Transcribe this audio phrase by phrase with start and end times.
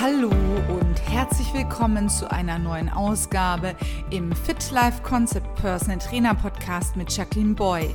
[0.00, 3.74] Hallo und herzlich willkommen zu einer neuen Ausgabe
[4.10, 7.92] im Fit Life Concept Personal Trainer Podcast mit Jacqueline Boy,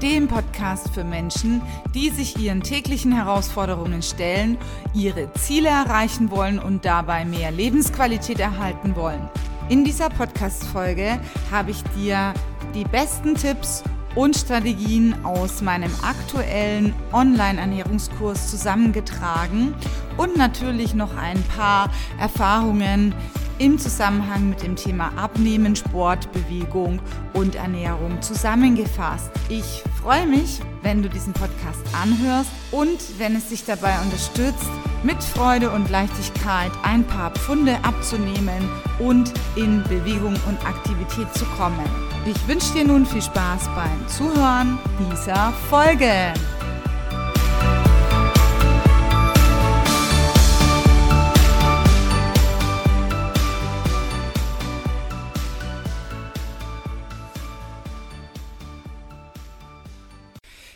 [0.00, 1.60] dem Podcast für Menschen,
[1.94, 4.56] die sich ihren täglichen Herausforderungen stellen,
[4.94, 9.28] ihre Ziele erreichen wollen und dabei mehr Lebensqualität erhalten wollen.
[9.68, 12.32] In dieser Podcast-Folge habe ich dir
[12.74, 13.84] die besten Tipps
[14.14, 19.74] und Strategien aus meinem aktuellen Online-Ernährungskurs zusammengetragen
[20.16, 23.14] und natürlich noch ein paar Erfahrungen
[23.58, 27.00] im Zusammenhang mit dem Thema Abnehmen, Sport, Bewegung
[27.32, 29.30] und Ernährung zusammengefasst.
[29.48, 34.68] Ich freue mich, wenn du diesen Podcast anhörst und wenn es dich dabei unterstützt,
[35.04, 38.68] mit Freude und Leichtigkeit ein paar Pfunde abzunehmen
[38.98, 42.11] und in Bewegung und Aktivität zu kommen.
[42.24, 44.78] Ich wünsche dir nun viel Spaß beim Zuhören
[45.10, 46.32] dieser Folge.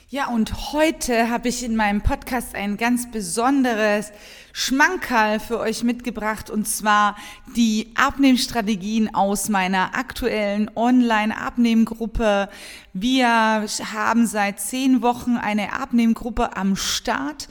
[0.09, 2.16] Ja, und heute habe ich in meinem Podcast
[2.55, 4.13] ein ganz besonderes
[4.53, 7.17] Schmankerl für euch mitgebracht und zwar
[7.57, 12.49] die Abnehmstrategien aus meiner aktuellen Online-Abnehmgruppe.
[12.93, 17.49] Wir haben seit zehn Wochen eine Abnehmgruppe am Start.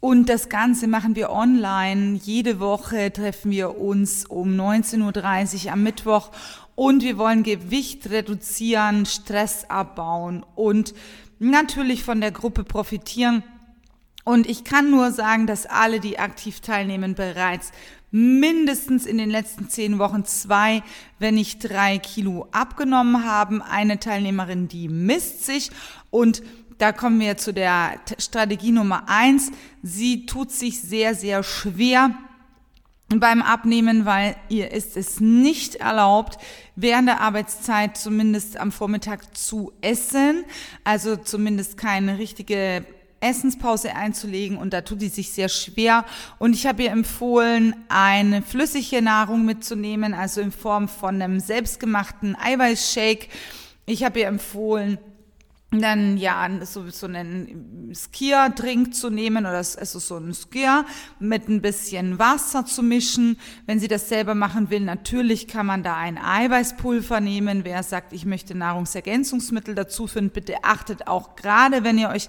[0.00, 2.20] Und das Ganze machen wir online.
[2.22, 6.30] Jede Woche treffen wir uns um 19.30 Uhr am Mittwoch
[6.76, 10.94] und wir wollen Gewicht reduzieren, Stress abbauen und
[11.40, 13.42] natürlich von der Gruppe profitieren.
[14.28, 17.72] Und ich kann nur sagen, dass alle, die aktiv teilnehmen, bereits
[18.10, 20.82] mindestens in den letzten zehn Wochen zwei,
[21.18, 23.62] wenn nicht drei Kilo abgenommen haben.
[23.62, 25.70] Eine Teilnehmerin, die misst sich
[26.10, 26.42] und
[26.76, 29.50] da kommen wir zu der Strategie Nummer eins.
[29.82, 32.10] Sie tut sich sehr, sehr schwer
[33.08, 36.36] beim Abnehmen, weil ihr ist es nicht erlaubt,
[36.76, 40.44] während der Arbeitszeit zumindest am Vormittag zu essen,
[40.84, 42.84] also zumindest keine richtige
[43.20, 46.04] Essenspause einzulegen und da tut die sich sehr schwer
[46.38, 52.36] und ich habe ihr empfohlen, eine flüssige Nahrung mitzunehmen, also in Form von einem selbstgemachten
[52.36, 53.28] Eiweißshake.
[53.86, 54.98] Ich habe ihr empfohlen,
[55.70, 60.86] dann ja so, so einen Skier-Drink zu nehmen oder also so einen Skier
[61.18, 63.38] mit ein bisschen Wasser zu mischen.
[63.66, 67.64] Wenn sie das selber machen will, natürlich kann man da ein Eiweißpulver nehmen.
[67.64, 72.28] Wer sagt, ich möchte Nahrungsergänzungsmittel dazu finden, bitte achtet auch gerade, wenn ihr euch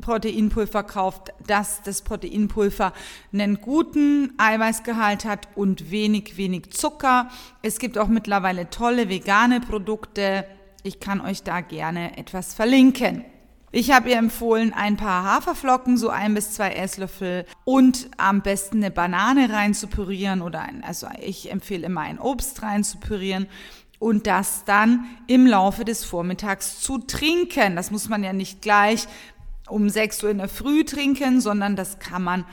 [0.00, 2.92] Proteinpulver kauft, dass das Proteinpulver
[3.32, 7.28] einen guten Eiweißgehalt hat und wenig, wenig Zucker.
[7.62, 10.46] Es gibt auch mittlerweile tolle vegane Produkte,
[10.82, 13.24] ich kann euch da gerne etwas verlinken.
[13.72, 18.76] Ich habe ihr empfohlen, ein paar Haferflocken, so ein bis zwei Esslöffel und am besten
[18.76, 22.98] eine Banane rein zu pürieren oder ein, also ich empfehle immer ein Obst rein zu
[22.98, 23.48] pürieren
[23.98, 27.74] und das dann im Laufe des Vormittags zu trinken.
[27.74, 29.08] Das muss man ja nicht gleich
[29.68, 32.44] um 6 Uhr in der Früh trinken, sondern das kann man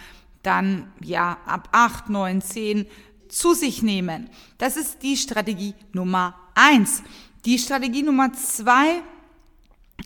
[0.43, 2.85] dann ja ab 8, 9, 10
[3.27, 4.29] zu sich nehmen.
[4.57, 7.03] Das ist die Strategie Nummer eins.
[7.45, 9.01] Die Strategie Nummer zwei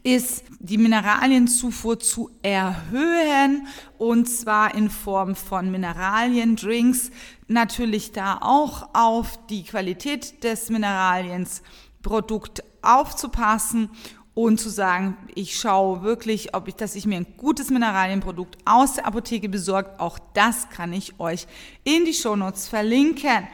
[0.04, 3.68] ist, die Mineralienzufuhr zu erhöhen
[3.98, 7.12] und zwar in Form von Mineraliendrinks.
[7.48, 13.90] Natürlich da auch auf die Qualität des Mineraliensprodukt aufzupassen
[14.36, 18.96] und zu sagen, ich schaue wirklich, ob ich, dass ich mir ein gutes Mineralienprodukt aus
[18.96, 20.00] der Apotheke besorgt.
[20.00, 21.48] Auch das kann ich euch
[21.86, 23.48] in die Shownotes verlinken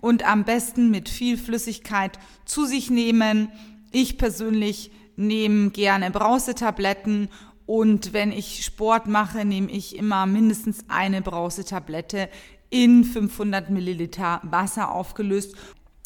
[0.00, 3.50] und am besten mit viel Flüssigkeit zu sich nehmen.
[3.90, 7.28] Ich persönlich nehme gerne Brausetabletten
[7.66, 12.30] und wenn ich Sport mache, nehme ich immer mindestens eine Brausetablette
[12.70, 15.56] in 500 Milliliter Wasser aufgelöst.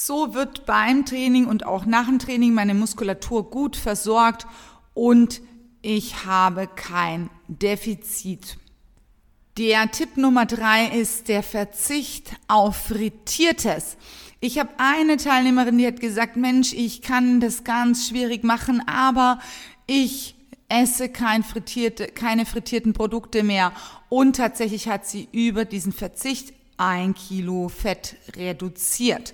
[0.05, 4.49] So wird beim Training und auch nach dem Training meine Muskulatur gut versorgt
[4.95, 5.41] und
[5.81, 8.57] ich habe kein Defizit.
[9.59, 13.97] Der Tipp Nummer drei ist der Verzicht auf Frittiertes.
[14.41, 19.39] Ich habe eine Teilnehmerin, die hat gesagt, Mensch, ich kann das ganz schwierig machen, aber
[19.87, 20.35] ich
[20.69, 23.73] esse kein frittierte, keine frittierten Produkte mehr.
[24.09, 29.33] Und tatsächlich hat sie über diesen Verzicht ein Kilo Fett reduziert.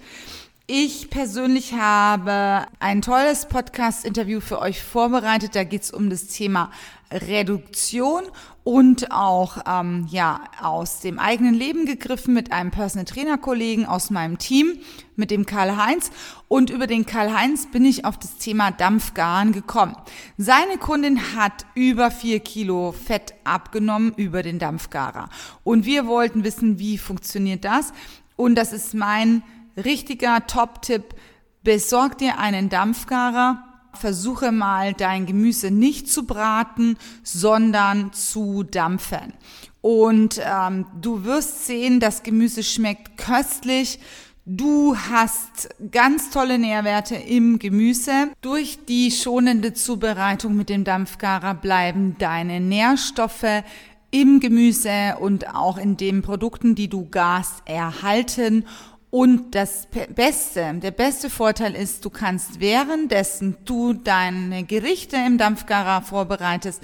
[0.70, 5.54] Ich persönlich habe ein tolles Podcast-Interview für euch vorbereitet.
[5.54, 6.70] Da geht es um das Thema
[7.10, 8.24] Reduktion
[8.64, 14.10] und auch ähm, ja aus dem eigenen Leben gegriffen mit einem Personal Trainer Kollegen aus
[14.10, 14.78] meinem Team,
[15.16, 16.10] mit dem Karl Heinz.
[16.48, 19.96] Und über den Karl Heinz bin ich auf das Thema Dampfgaren gekommen.
[20.36, 25.30] Seine Kundin hat über vier Kilo Fett abgenommen über den Dampfgarer.
[25.64, 27.94] Und wir wollten wissen, wie funktioniert das?
[28.36, 29.42] Und das ist mein
[29.84, 31.14] richtiger Top-Tipp.
[31.62, 33.64] Besorg dir einen Dampfgarer.
[33.94, 39.32] Versuche mal dein Gemüse nicht zu braten, sondern zu dampfen.
[39.80, 43.98] Und ähm, du wirst sehen, das Gemüse schmeckt köstlich.
[44.44, 48.28] Du hast ganz tolle Nährwerte im Gemüse.
[48.40, 53.62] Durch die schonende Zubereitung mit dem Dampfgarer bleiben deine Nährstoffe
[54.10, 58.64] im Gemüse und auch in den Produkten, die du gas erhalten
[59.10, 66.02] und das Beste, der beste Vorteil ist, du kannst währenddessen du deine Gerichte im Dampfgarer
[66.02, 66.82] vorbereitest,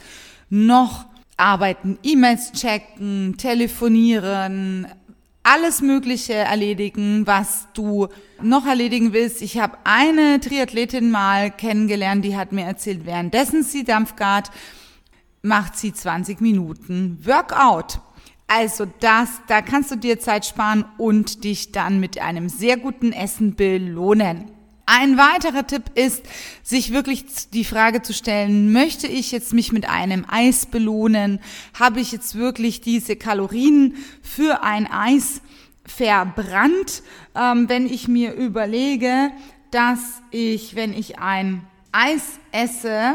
[0.48, 1.06] noch
[1.36, 4.86] arbeiten, E-Mails checken, telefonieren,
[5.42, 8.08] alles Mögliche erledigen, was du
[8.40, 9.42] noch erledigen willst.
[9.42, 14.50] Ich habe eine Triathletin mal kennengelernt, die hat mir erzählt, währenddessen sie Dampfgart
[15.42, 18.00] macht sie 20 Minuten Workout.
[18.46, 23.12] Also das, da kannst du dir Zeit sparen und dich dann mit einem sehr guten
[23.12, 24.50] Essen belohnen.
[24.86, 26.24] Ein weiterer Tipp ist,
[26.62, 27.24] sich wirklich
[27.54, 31.40] die Frage zu stellen, möchte ich jetzt mich mit einem Eis belohnen?
[31.78, 35.40] Habe ich jetzt wirklich diese Kalorien für ein Eis
[35.86, 37.02] verbrannt?
[37.34, 39.30] Ähm, wenn ich mir überlege,
[39.70, 43.14] dass ich, wenn ich ein Eis esse,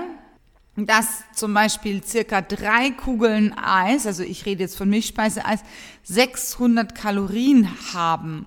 [0.86, 5.62] dass zum Beispiel circa drei Kugeln Eis, also ich rede jetzt von Milchspeiseeis,
[6.04, 8.46] 600 Kalorien haben.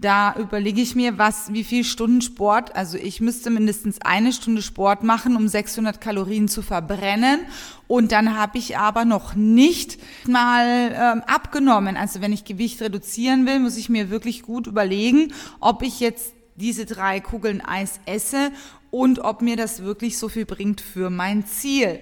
[0.00, 4.62] Da überlege ich mir, was, wie viel Stunden Sport, also ich müsste mindestens eine Stunde
[4.62, 7.40] Sport machen, um 600 Kalorien zu verbrennen.
[7.88, 9.98] Und dann habe ich aber noch nicht
[10.28, 11.96] mal ähm, abgenommen.
[11.96, 16.32] Also wenn ich Gewicht reduzieren will, muss ich mir wirklich gut überlegen, ob ich jetzt
[16.54, 18.52] diese drei Kugeln Eis esse
[18.90, 22.00] und ob mir das wirklich so viel bringt für mein Ziel.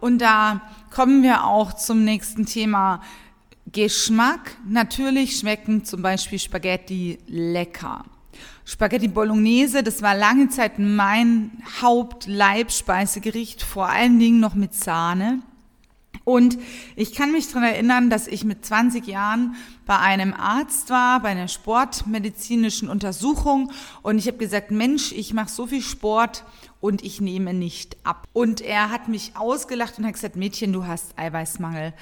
[0.00, 0.60] Und da
[0.90, 3.00] kommen wir auch zum nächsten Thema.
[3.72, 4.56] Geschmack.
[4.68, 8.04] Natürlich schmecken zum Beispiel Spaghetti lecker.
[8.64, 11.50] Spaghetti Bolognese, das war lange Zeit mein
[11.82, 15.40] Hauptleibspeisegericht, vor allen Dingen noch mit Sahne.
[16.24, 16.58] Und
[16.96, 21.28] ich kann mich daran erinnern, dass ich mit 20 Jahren bei einem Arzt war, bei
[21.28, 23.70] einer sportmedizinischen Untersuchung
[24.02, 26.44] und ich habe gesagt, Mensch, ich mache so viel Sport
[26.80, 28.26] und ich nehme nicht ab.
[28.32, 31.92] Und er hat mich ausgelacht und hat gesagt, Mädchen, du hast Eiweißmangel.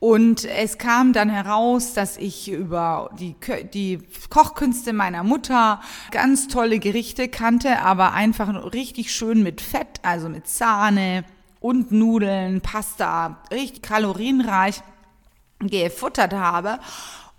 [0.00, 3.34] Und es kam dann heraus, dass ich über die,
[3.72, 5.80] die Kochkünste meiner Mutter
[6.10, 11.24] ganz tolle Gerichte kannte, aber einfach richtig schön mit Fett, also mit Sahne,
[11.64, 14.82] und Nudeln, Pasta, richtig kalorienreich
[15.60, 16.78] gefuttert habe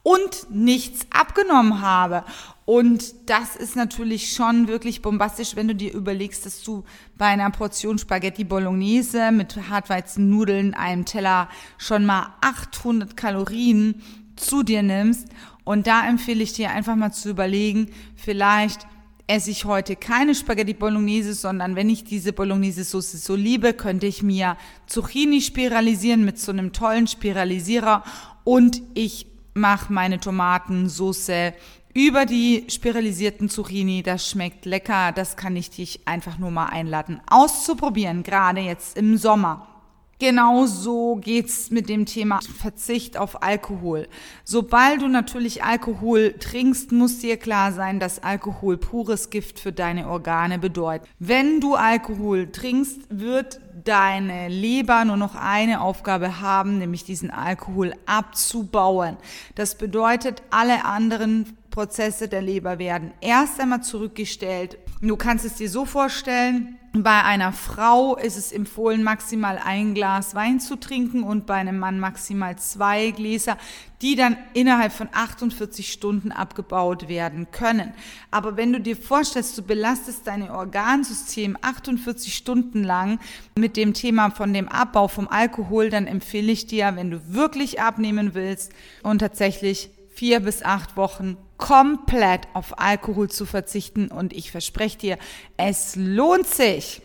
[0.02, 2.24] und nichts abgenommen habe.
[2.66, 6.84] Und das ist natürlich schon wirklich bombastisch, wenn du dir überlegst, dass du
[7.20, 11.48] bei einer Portion Spaghetti Bolognese mit Hartweizennudeln, einem Teller
[11.78, 14.02] schon mal 800 Kalorien
[14.38, 15.28] zu dir nimmst.
[15.64, 18.88] Und da empfehle ich dir einfach mal zu überlegen, vielleicht
[19.28, 24.06] esse ich heute keine Spaghetti Bolognese, sondern wenn ich diese Bolognese Soße so liebe, könnte
[24.06, 28.04] ich mir Zucchini spiralisieren mit so einem tollen Spiralisierer
[28.44, 31.54] und ich mache meine Tomatensoße
[31.96, 34.04] über die spiralisierten Zucchini.
[34.04, 35.12] Das schmeckt lecker.
[35.14, 39.75] Das kann ich dich einfach nur mal einladen, auszuprobieren, gerade jetzt im Sommer.
[40.18, 44.08] Genauso geht's mit dem Thema Verzicht auf Alkohol.
[44.46, 50.08] Sobald du natürlich Alkohol trinkst, muss dir klar sein, dass Alkohol pures Gift für deine
[50.08, 51.10] Organe bedeutet.
[51.20, 57.94] Wenn du Alkohol trinkst, wird deine Leber nur noch eine Aufgabe haben, nämlich diesen Alkohol
[58.06, 59.18] abzubauen.
[59.56, 64.78] Das bedeutet, alle anderen Prozesse der Leber werden erst einmal zurückgestellt.
[65.02, 70.34] Du kannst es dir so vorstellen, bei einer Frau ist es empfohlen, maximal ein Glas
[70.34, 73.58] Wein zu trinken und bei einem Mann maximal zwei Gläser,
[74.02, 77.94] die dann innerhalb von 48 Stunden abgebaut werden können.
[78.32, 83.20] Aber wenn du dir vorstellst, du belastest dein Organsystem 48 Stunden lang
[83.60, 87.82] mit dem Thema von dem Abbau vom Alkohol, dann empfehle ich dir, wenn du wirklich
[87.82, 88.72] abnehmen willst
[89.04, 95.18] und tatsächlich vier bis acht Wochen komplett auf Alkohol zu verzichten und ich verspreche dir,
[95.58, 97.02] es lohnt sich.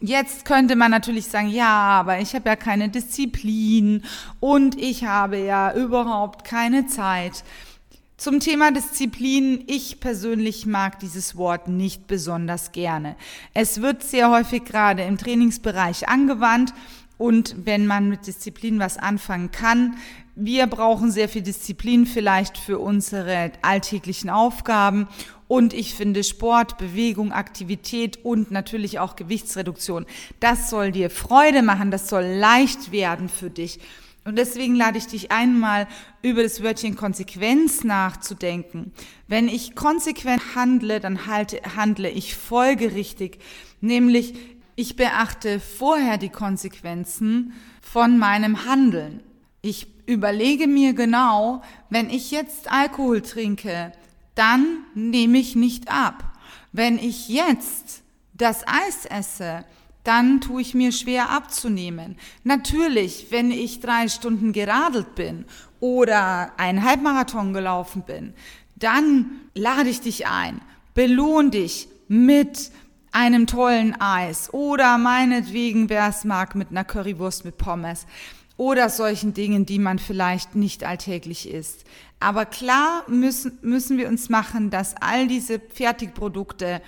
[0.00, 4.02] Jetzt könnte man natürlich sagen, ja, aber ich habe ja keine Disziplin
[4.40, 7.44] und ich habe ja überhaupt keine Zeit.
[8.16, 9.64] Zum Thema Disziplin.
[9.66, 13.16] Ich persönlich mag dieses Wort nicht besonders gerne.
[13.52, 16.72] Es wird sehr häufig gerade im Trainingsbereich angewandt
[17.22, 19.94] und wenn man mit Disziplin was anfangen kann,
[20.34, 25.06] wir brauchen sehr viel Disziplin vielleicht für unsere alltäglichen Aufgaben
[25.46, 30.04] und ich finde Sport, Bewegung, Aktivität und natürlich auch Gewichtsreduktion,
[30.40, 33.78] das soll dir Freude machen, das soll leicht werden für dich.
[34.24, 35.86] Und deswegen lade ich dich einmal
[36.22, 38.92] über das Wörtchen Konsequenz nachzudenken.
[39.28, 43.38] Wenn ich konsequent handle, dann halte, handle ich folgerichtig,
[43.80, 44.34] nämlich
[44.74, 49.22] ich beachte vorher die Konsequenzen von meinem Handeln.
[49.60, 53.92] Ich überlege mir genau, wenn ich jetzt Alkohol trinke,
[54.34, 56.24] dann nehme ich nicht ab.
[56.72, 58.02] Wenn ich jetzt
[58.34, 59.64] das Eis esse,
[60.04, 62.16] dann tue ich mir schwer abzunehmen.
[62.42, 65.44] Natürlich, wenn ich drei Stunden geradelt bin
[65.80, 68.34] oder einen Halbmarathon gelaufen bin,
[68.74, 70.60] dann lade ich dich ein,
[70.94, 72.72] belohn dich mit
[73.12, 78.06] einem tollen Eis oder meinetwegen, wer es mag, mit einer Currywurst mit Pommes
[78.56, 81.84] oder solchen Dingen, die man vielleicht nicht alltäglich isst.
[82.20, 86.80] Aber klar müssen, müssen wir uns machen, dass all diese Fertigprodukte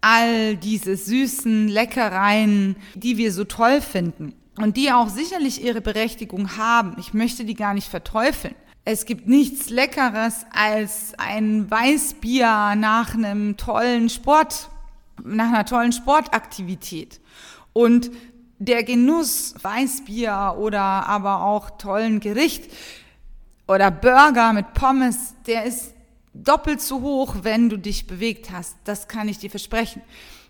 [0.00, 6.56] all diese süßen Leckereien, die wir so toll finden und die auch sicherlich ihre Berechtigung
[6.56, 6.96] haben.
[6.98, 8.54] Ich möchte die gar nicht verteufeln.
[8.84, 14.70] Es gibt nichts Leckeres als ein Weißbier nach einem tollen Sport,
[15.36, 17.20] nach einer tollen Sportaktivität.
[17.72, 18.10] Und
[18.58, 22.70] der Genuss Weißbier oder aber auch tollen Gericht
[23.66, 25.94] oder Burger mit Pommes, der ist
[26.34, 28.76] doppelt so hoch, wenn du dich bewegt hast.
[28.84, 30.02] Das kann ich dir versprechen.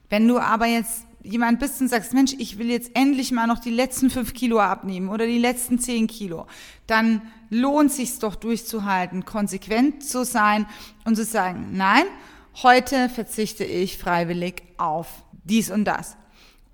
[0.08, 3.58] Wenn du aber jetzt jemand bist und sagst, Mensch, ich will jetzt endlich mal noch
[3.58, 6.46] die letzten fünf Kilo abnehmen oder die letzten zehn Kilo,
[6.86, 10.66] dann lohnt sich's doch durchzuhalten, konsequent zu sein
[11.04, 12.04] und zu sagen, nein,
[12.62, 15.06] heute verzichte ich freiwillig auf
[15.44, 16.16] dies und das.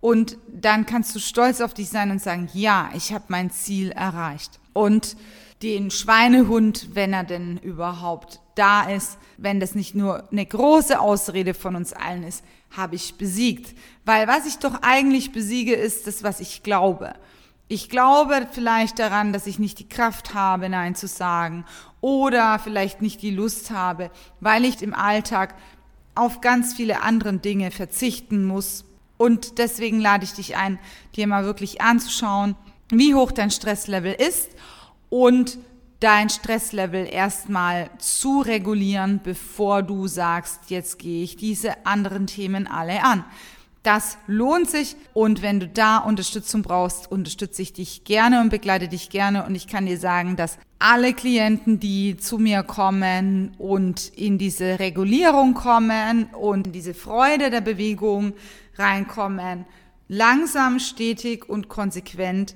[0.00, 3.90] Und dann kannst du stolz auf dich sein und sagen, ja, ich habe mein Ziel
[3.90, 4.60] erreicht.
[4.74, 5.16] Und
[5.62, 11.54] den Schweinehund, wenn er denn überhaupt da ist, wenn das nicht nur eine große Ausrede
[11.54, 12.44] von uns allen ist,
[12.76, 13.74] habe ich besiegt.
[14.04, 17.14] Weil was ich doch eigentlich besiege, ist das, was ich glaube.
[17.66, 21.64] Ich glaube vielleicht daran, dass ich nicht die Kraft habe, Nein zu sagen
[22.00, 25.54] oder vielleicht nicht die Lust habe, weil ich im Alltag
[26.14, 28.84] auf ganz viele andere Dinge verzichten muss.
[29.16, 30.78] Und deswegen lade ich dich ein,
[31.16, 32.56] dir mal wirklich anzuschauen,
[32.90, 34.50] wie hoch dein Stresslevel ist
[35.08, 35.58] und
[36.00, 43.02] dein Stresslevel erstmal zu regulieren, bevor du sagst, jetzt gehe ich diese anderen Themen alle
[43.02, 43.24] an.
[43.84, 48.88] Das lohnt sich und wenn du da Unterstützung brauchst, unterstütze ich dich gerne und begleite
[48.88, 54.08] dich gerne und ich kann dir sagen, dass alle Klienten, die zu mir kommen und
[54.16, 58.32] in diese Regulierung kommen und in diese Freude der Bewegung
[58.76, 59.66] reinkommen,
[60.08, 62.54] langsam, stetig und konsequent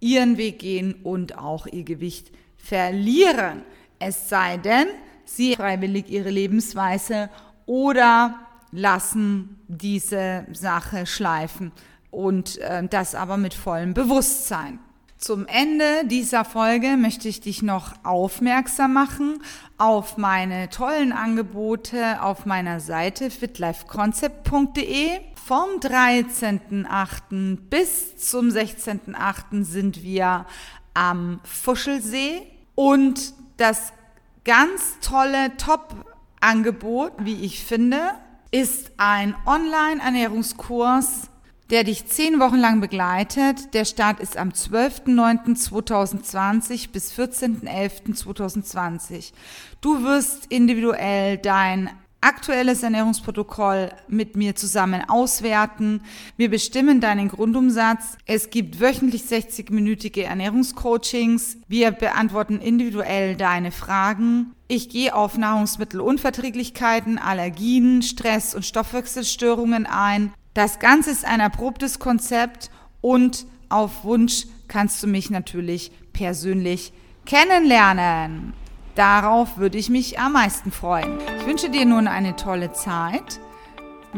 [0.00, 3.60] ihren Weg gehen und auch ihr Gewicht verlieren.
[3.98, 4.86] Es sei denn,
[5.26, 7.28] sie freiwillig ihre Lebensweise
[7.66, 8.45] oder
[8.76, 11.72] lassen diese Sache schleifen
[12.10, 14.78] und äh, das aber mit vollem Bewusstsein.
[15.18, 19.42] Zum Ende dieser Folge möchte ich dich noch aufmerksam machen
[19.78, 25.20] auf meine tollen Angebote auf meiner Seite fitlifeconcept.de.
[25.42, 27.56] Vom 13.8.
[27.70, 29.64] bis zum 16.8.
[29.64, 30.44] sind wir
[30.92, 32.42] am Fuschelsee
[32.74, 33.94] und das
[34.44, 38.10] ganz tolle Top-Angebot, wie ich finde,
[38.56, 41.28] ist ein Online-Ernährungskurs,
[41.68, 43.74] der dich zehn Wochen lang begleitet.
[43.74, 49.34] Der Start ist am 12.09.2020 bis 14.11.2020.
[49.82, 51.90] Du wirst individuell dein
[52.22, 56.00] aktuelles Ernährungsprotokoll mit mir zusammen auswerten.
[56.38, 58.16] Wir bestimmen deinen Grundumsatz.
[58.24, 61.58] Es gibt wöchentlich 60-minütige Ernährungscoachings.
[61.68, 64.55] Wir beantworten individuell deine Fragen.
[64.68, 70.32] Ich gehe auf Nahrungsmittelunverträglichkeiten, Allergien, Stress und Stoffwechselstörungen ein.
[70.54, 72.70] Das Ganze ist ein erprobtes Konzept
[73.00, 76.92] und auf Wunsch kannst du mich natürlich persönlich
[77.26, 78.54] kennenlernen.
[78.96, 81.18] Darauf würde ich mich am meisten freuen.
[81.38, 83.40] Ich wünsche dir nun eine tolle Zeit.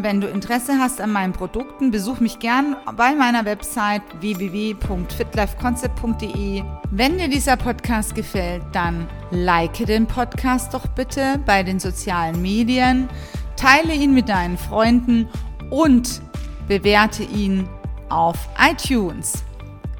[0.01, 6.63] Wenn du Interesse hast an meinen Produkten, besuch mich gern bei meiner Website www.fitlifeconcept.de.
[6.93, 13.09] Wenn dir dieser Podcast gefällt, dann like den Podcast doch bitte bei den sozialen Medien,
[13.57, 15.29] teile ihn mit deinen Freunden
[15.71, 16.23] und
[16.69, 17.69] bewerte ihn
[18.09, 19.43] auf iTunes.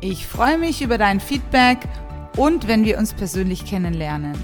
[0.01, 1.79] Ich freue mich über dein Feedback
[2.37, 4.39] und wenn wir uns persönlich kennenlernen.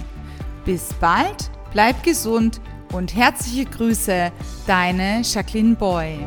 [0.65, 2.61] Bis bald, bleib gesund
[2.93, 4.31] und herzliche Grüße,
[4.67, 6.19] deine Jacqueline Boy.